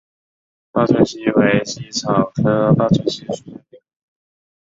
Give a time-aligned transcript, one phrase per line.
[0.71, 3.83] 报春茜为茜草科报春茜属下的一个种。